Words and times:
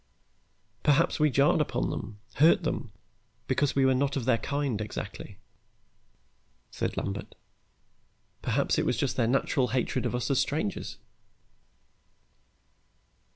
"Perhaps 0.81 1.19
we 1.19 1.29
jarred 1.29 1.61
upon 1.61 1.91
them, 1.91 2.19
hurt 2.37 2.63
them, 2.63 2.91
because 3.45 3.75
we 3.75 3.85
were 3.85 3.93
not 3.93 4.17
of 4.17 4.25
their 4.25 4.39
kind 4.39 4.81
exactly," 4.81 5.37
said 6.71 6.97
Lambert. 6.97 7.35
"Perhaps 8.41 8.79
it 8.79 8.85
was 8.87 8.97
just 8.97 9.15
their 9.15 9.27
natural 9.27 9.67
hatred 9.67 10.07
of 10.07 10.15
us 10.15 10.31
as 10.31 10.39
strangers." 10.39 10.97